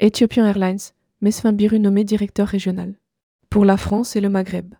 [0.00, 0.92] Ethiopian Airlines,
[1.22, 2.94] Mesfin Biru nommé directeur régional.
[3.50, 4.74] Pour la France et le Maghreb.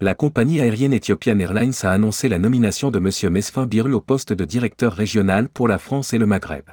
[0.00, 3.30] La compagnie aérienne Ethiopian Airlines a annoncé la nomination de M.
[3.30, 6.64] Mesfin Biru au poste de directeur régional pour la France et le Maghreb.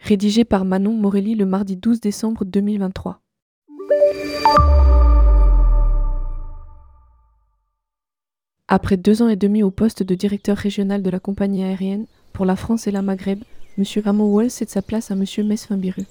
[0.00, 3.20] Rédigé par Manon Morelli le mardi 12 décembre 2023.
[8.66, 12.46] Après deux ans et demi au poste de directeur régional de la compagnie aérienne pour
[12.46, 13.44] la France et la Maghreb,
[13.78, 13.84] M.
[14.04, 15.24] Ramon Wall cède sa place à M.
[15.46, 16.04] Mesfin Biru.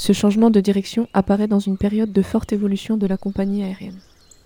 [0.00, 3.98] Ce changement de direction apparaît dans une période de forte évolution de la compagnie aérienne.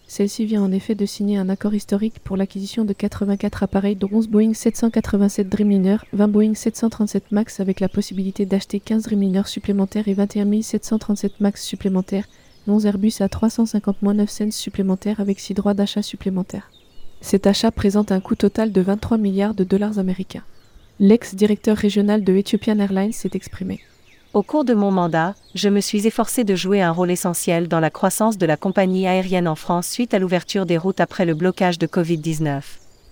[0.06, 4.08] Celle-ci vient en effet de signer un accord historique pour l'acquisition de 84 appareils dont
[4.10, 10.08] 11 Boeing 787 Dreamliner, 20 Boeing 737 MAX avec la possibilité d'acheter 15 Dreamliner supplémentaires
[10.08, 12.28] et 21 737 MAX supplémentaires,
[12.66, 16.70] 11 Airbus à 350-9 cents supplémentaires avec 6 droits d'achat supplémentaires.
[17.20, 20.44] Cet achat présente un coût total de 23 milliards de dollars américains.
[20.98, 23.80] L'ex-directeur régional de Ethiopian Airlines s'est exprimé.
[24.34, 27.80] Au cours de mon mandat, je me suis efforcé de jouer un rôle essentiel dans
[27.80, 31.34] la croissance de la compagnie aérienne en France suite à l'ouverture des routes après le
[31.34, 32.62] blocage de Covid-19.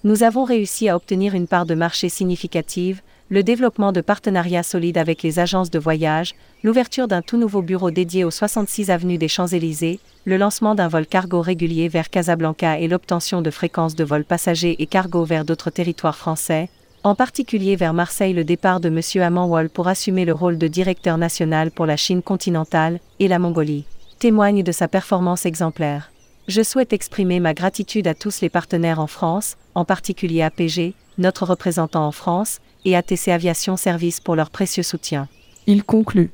[0.03, 4.97] Nous avons réussi à obtenir une part de marché significative, le développement de partenariats solides
[4.97, 9.29] avec les agences de voyage, l'ouverture d'un tout nouveau bureau dédié aux 66 avenues des
[9.29, 14.25] Champs-Élysées, le lancement d'un vol cargo régulier vers Casablanca et l'obtention de fréquences de vols
[14.25, 16.71] passagers et cargo vers d'autres territoires français,
[17.03, 19.23] en particulier vers Marseille le départ de M.
[19.23, 23.85] Amanwal pour assumer le rôle de directeur national pour la Chine continentale et la Mongolie,
[24.19, 26.13] témoigne de sa performance exemplaire.
[26.49, 31.45] Je souhaite exprimer ma gratitude à tous les partenaires en France, en particulier APG, notre
[31.45, 35.29] représentant en France, et ATC Aviation Service pour leur précieux soutien.
[35.67, 36.33] Il conclut.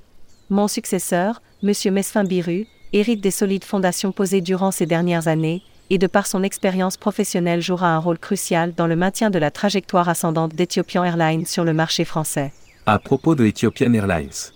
[0.48, 1.72] Mon successeur, M.
[1.92, 6.42] Mesfin Biru, hérite des solides fondations posées durant ces dernières années, et de par son
[6.42, 11.46] expérience professionnelle jouera un rôle crucial dans le maintien de la trajectoire ascendante d'Ethiopian Airlines
[11.46, 12.52] sur le marché français.
[12.86, 14.52] À propos de Ethiopian Airlines.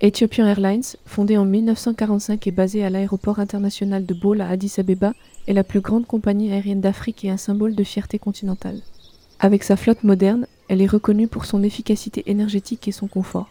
[0.00, 5.12] Ethiopian Airlines, fondée en 1945 et basée à l'aéroport international de Bole à Addis Abeba,
[5.48, 8.80] est la plus grande compagnie aérienne d'Afrique et un symbole de fierté continentale.
[9.40, 13.50] Avec sa flotte moderne, elle est reconnue pour son efficacité énergétique et son confort.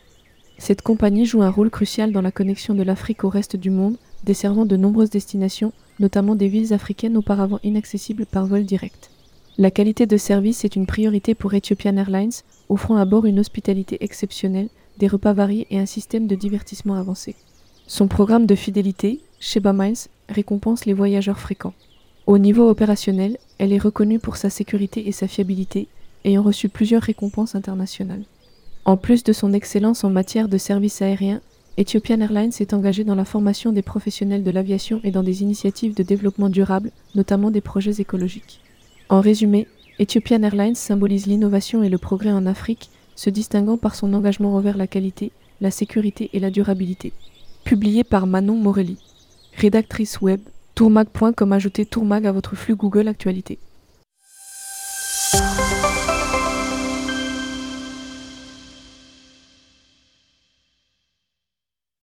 [0.58, 3.98] Cette compagnie joue un rôle crucial dans la connexion de l'Afrique au reste du monde,
[4.24, 9.12] desservant de nombreuses destinations, notamment des villes africaines auparavant inaccessibles par vol direct.
[9.58, 12.32] La qualité de service est une priorité pour Ethiopian Airlines,
[12.70, 14.70] offrant à bord une hospitalité exceptionnelle,
[15.00, 17.36] des repas variés et un système de divertissement avancé.
[17.88, 21.74] Son programme de fidélité, Sheba Miles, récompense les voyageurs fréquents.
[22.28, 25.88] Au niveau opérationnel, elle est reconnue pour sa sécurité et sa fiabilité,
[26.26, 28.26] ayant reçu plusieurs récompenses internationales.
[28.86, 31.42] En plus de son excellence en matière de services aériens,
[31.80, 35.94] Ethiopian Airlines s'est engagé dans la formation des professionnels de l'aviation et dans des initiatives
[35.94, 38.62] de développement durable, notamment des projets écologiques.
[39.10, 39.68] En résumé,
[40.00, 44.76] Ethiopian Airlines symbolise l'innovation et le progrès en Afrique, se distinguant par son engagement envers
[44.76, 47.14] la qualité, la sécurité et la durabilité.
[47.64, 48.98] Publié par Manon Morelli.
[49.56, 50.40] Rédactrice web,
[50.74, 53.60] tourmag.com ajoutez tourmag à votre flux Google Actualité.